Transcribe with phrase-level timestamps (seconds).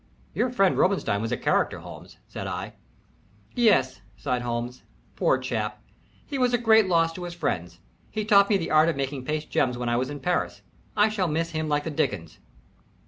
[0.33, 2.73] "Your friend Robinstein was a character, Holmes," said I.
[3.53, 4.81] "Yes," sighed Holmes.
[5.15, 5.79] "Poor chap
[6.25, 7.79] he was a great loss to his friends.
[8.09, 10.63] He taught me the art of making paste gems when I was in Paris.
[10.97, 12.39] I miss him like the dickens."